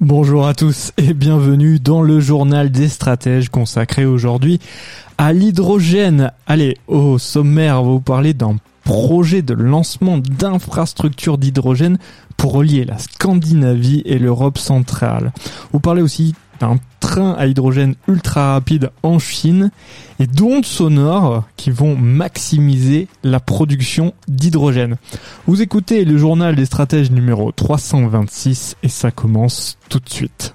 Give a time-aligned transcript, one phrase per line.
[0.00, 4.58] Bonjour à tous et bienvenue dans le journal des stratèges consacré aujourd'hui
[5.18, 6.32] à l'hydrogène.
[6.46, 11.98] Allez, au sommaire, on va vous parler d'un projet de lancement d'infrastructures d'hydrogène
[12.38, 15.34] pour relier la Scandinavie et l'Europe centrale.
[15.70, 16.78] Vous parlez aussi d'un
[17.10, 19.72] train à hydrogène ultra rapide en Chine
[20.20, 24.96] et d'ondes sonores qui vont maximiser la production d'hydrogène.
[25.48, 30.54] Vous écoutez le journal des stratèges numéro 326 et ça commence tout de suite.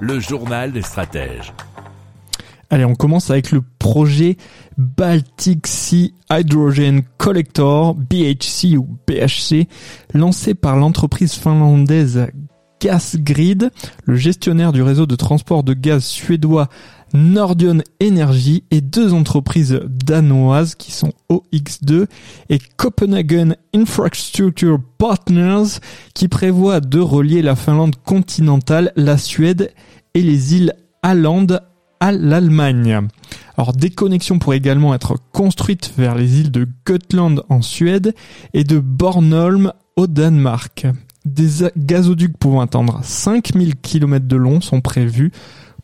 [0.00, 1.52] Le journal des stratèges.
[2.70, 4.36] Allez, on commence avec le projet
[4.76, 9.66] Baltic Sea Hydrogen Collector, BHC ou BHC,
[10.12, 12.26] lancé par l'entreprise finlandaise
[12.80, 13.70] Gasgrid,
[14.04, 16.68] le gestionnaire du réseau de transport de gaz suédois
[17.14, 22.04] Nordion Energy et deux entreprises danoises qui sont OX2
[22.50, 25.80] et Copenhagen Infrastructure Partners
[26.12, 29.72] qui prévoient de relier la Finlande continentale, la Suède
[30.12, 31.46] et les îles Åland
[32.00, 33.08] à l'Allemagne.
[33.56, 38.14] Alors des connexions pourraient également être construites vers les îles de Gotland en Suède
[38.54, 40.86] et de Bornholm au Danemark.
[41.24, 45.32] Des gazoducs pouvant atteindre 5000 km de long sont prévus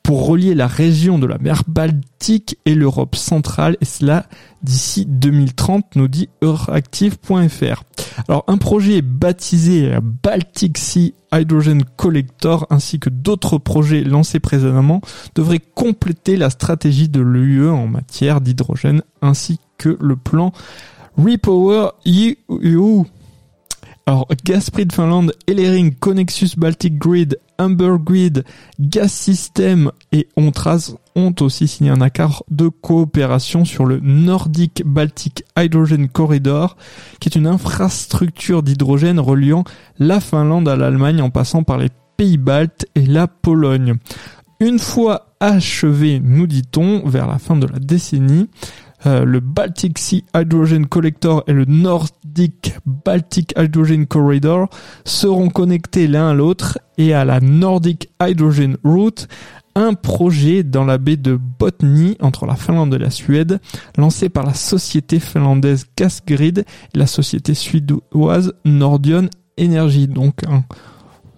[0.05, 4.27] pour relier la région de la mer Baltique et l'Europe centrale, et cela
[4.63, 7.83] d'ici 2030, nous dit Euractiv.fr.
[8.29, 15.01] Alors un projet baptisé Baltic Sea Hydrogen Collector ainsi que d'autres projets lancés précédemment
[15.35, 20.53] devraient compléter la stratégie de l'UE en matière d'hydrogène ainsi que le plan
[21.17, 23.05] Repower EU.
[24.07, 28.45] Alors, Gasprid Finland, Elering, Connexus Baltic Grid, Amber Grid,
[28.79, 35.45] Gas System et Ontras ont aussi signé un accord de coopération sur le Nordic Baltic
[35.57, 36.77] Hydrogen Corridor,
[37.19, 39.65] qui est une infrastructure d'hydrogène reliant
[39.99, 41.89] la Finlande à l'Allemagne en passant par les
[42.19, 43.95] pays baltes et la Pologne.
[44.61, 48.49] Une fois achevé, nous dit-on, vers la fin de la décennie,
[49.07, 54.69] euh, le Baltic Sea Hydrogen Collector et le Nordic Baltic Hydrogen Corridor
[55.05, 59.29] seront connectés l'un à l'autre et à la Nordic Hydrogen Route,
[59.75, 63.61] un projet dans la baie de Botnie entre la Finlande et la Suède,
[63.99, 66.61] lancé par la société finlandaise Gasgrid
[66.95, 69.29] et la société suédoise Nordion
[69.61, 70.07] Energy.
[70.09, 70.65] Donc, hein,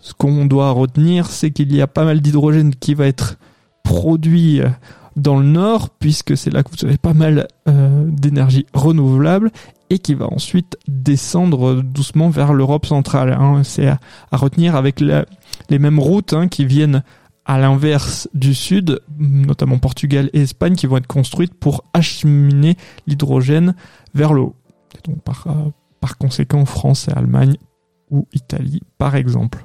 [0.00, 3.38] ce qu'on doit retenir, c'est qu'il y a pas mal d'hydrogène qui va être
[3.82, 4.68] produit euh,
[5.16, 9.50] dans le nord, puisque c'est là que vous avez pas mal euh, d'énergie renouvelable
[9.88, 13.32] et qui va ensuite descendre doucement vers l'Europe centrale.
[13.32, 13.62] Hein.
[13.64, 13.98] C'est à,
[14.32, 17.02] retenir avec les mêmes routes hein, qui viennent
[17.44, 23.74] à l'inverse du sud, notamment Portugal et Espagne, qui vont être construites pour acheminer l'hydrogène
[24.14, 24.56] vers le haut.
[25.08, 27.56] Euh, par conséquent, France et Allemagne
[28.10, 29.64] ou Italie, par exemple.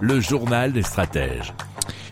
[0.00, 1.54] Le journal des stratèges.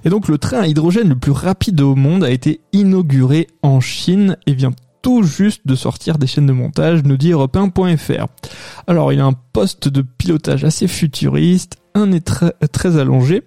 [0.04, 3.80] Et donc le train à hydrogène le plus rapide au monde a été inauguré en
[3.80, 4.72] Chine et vient
[5.02, 7.58] tout juste de sortir des chaînes de montage, nous dit europe
[8.86, 13.42] Alors il a un poste de pilotage assez futuriste, un est très, allongé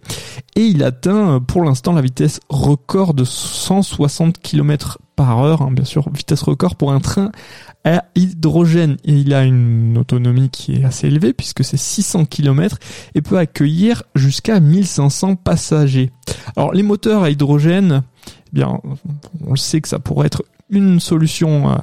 [0.56, 5.84] et il atteint pour l'instant la vitesse record de 160 km par heure, hein, bien
[5.84, 7.32] sûr vitesse record pour un train
[7.84, 12.78] à hydrogène et il a une autonomie qui est assez élevée puisque c'est 600 km
[13.16, 16.12] et peut accueillir jusqu'à 1500 passagers.
[16.56, 18.80] Alors les moteurs à hydrogène, eh bien
[19.46, 21.76] on le sait que ça pourrait être une solution euh,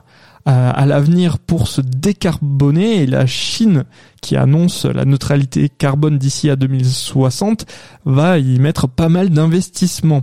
[0.46, 3.84] à, l'avenir pour se décarboner et la Chine
[4.20, 7.66] qui annonce la neutralité carbone d'ici à 2060
[8.04, 10.22] va y mettre pas mal d'investissements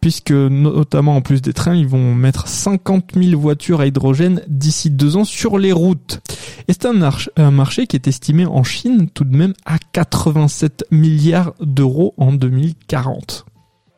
[0.00, 4.90] puisque notamment en plus des trains, ils vont mettre 50 000 voitures à hydrogène d'ici
[4.90, 6.20] deux ans sur les routes.
[6.68, 10.86] Et c'est un, un, marché qui est estimé en Chine tout de même à 87
[10.90, 13.46] milliards d'euros en 2040.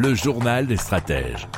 [0.00, 1.48] Le journal des stratèges.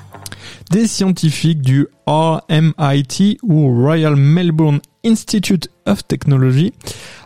[0.71, 6.73] Des scientifiques du RMIT ou Royal Melbourne Institute of Technology.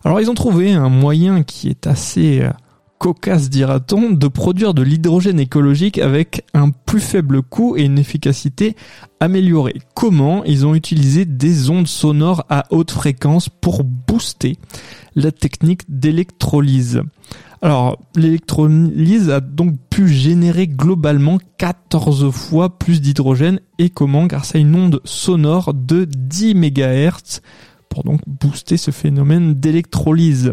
[0.05, 2.51] Alors ils ont trouvé un moyen qui est assez euh,
[2.99, 8.75] cocasse, dira-t-on, de produire de l'hydrogène écologique avec un plus faible coût et une efficacité
[9.21, 9.77] améliorée.
[9.95, 10.43] Comment?
[10.43, 14.57] Ils ont utilisé des ondes sonores à haute fréquence pour booster
[15.15, 17.03] la technique d'électrolyse.
[17.63, 24.59] Alors, l'électrolyse a donc pu générer globalement 14 fois plus d'hydrogène et comment Grâce à
[24.59, 27.41] une onde sonore de 10 MHz
[27.89, 30.53] pour donc booster ce phénomène d'électrolyse.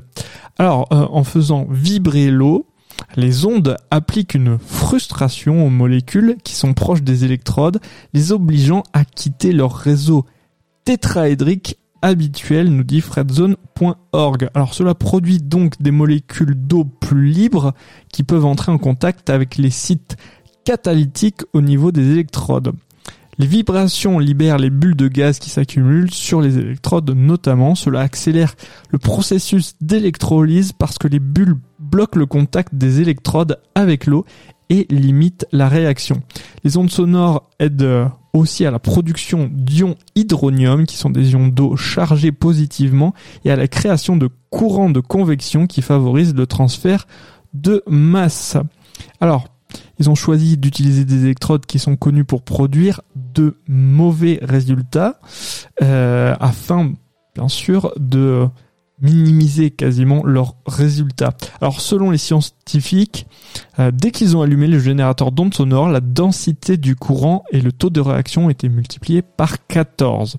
[0.58, 2.68] Alors, euh, en faisant vibrer l'eau,
[3.16, 7.80] les ondes appliquent une frustration aux molécules qui sont proches des électrodes,
[8.14, 10.26] les obligeant à quitter leur réseau
[10.86, 14.50] tétraédrique habituel, nous dit fredzone.org.
[14.54, 17.74] Alors cela produit donc des molécules d'eau plus libres
[18.12, 20.18] qui peuvent entrer en contact avec les sites
[20.64, 22.74] catalytiques au niveau des électrodes.
[23.38, 27.76] Les vibrations libèrent les bulles de gaz qui s'accumulent sur les électrodes notamment.
[27.76, 28.56] Cela accélère
[28.90, 34.26] le processus d'électrolyse parce que les bulles bloquent le contact des électrodes avec l'eau
[34.70, 36.22] et limitent la réaction.
[36.64, 41.76] Les ondes sonores aident aussi à la production d'ions hydronium qui sont des ions d'eau
[41.76, 43.14] chargés positivement
[43.46, 47.08] et à la création de courants de convection qui favorisent le transfert
[47.54, 48.58] de masse.
[49.20, 49.48] Alors,
[50.00, 55.20] ils ont choisi d'utiliser des électrodes qui sont connues pour produire de mauvais résultats
[55.82, 56.94] euh, afin,
[57.36, 58.48] bien sûr, de
[59.02, 61.34] minimiser quasiment leurs résultats.
[61.60, 63.28] Alors selon les scientifiques,
[63.80, 67.72] euh, dès qu'ils ont allumé le générateur d'ondes sonores, la densité du courant et le
[67.72, 70.38] taux de réaction ont été multipliés par 14.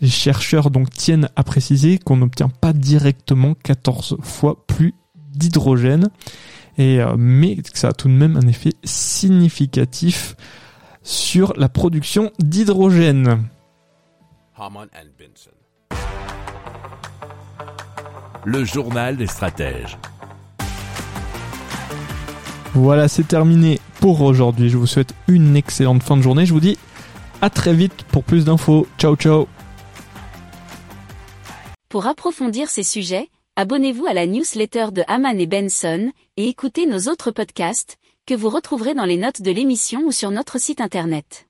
[0.00, 4.94] Les chercheurs donc tiennent à préciser qu'on n'obtient pas directement 14 fois plus
[5.34, 6.08] d'hydrogène
[6.78, 10.36] euh, mais ça a tout de même un effet significatif
[11.02, 13.48] sur la production d'hydrogène.
[18.46, 19.96] Le journal des stratèges.
[22.74, 24.68] Voilà, c'est terminé pour aujourd'hui.
[24.68, 26.44] Je vous souhaite une excellente fin de journée.
[26.44, 26.76] Je vous dis
[27.40, 28.86] à très vite pour plus d'infos.
[28.98, 29.48] Ciao ciao.
[31.88, 37.10] Pour approfondir ces sujets, abonnez-vous à la newsletter de Haman et Benson et écoutez nos
[37.10, 41.46] autres podcasts que vous retrouverez dans les notes de l'émission ou sur notre site internet.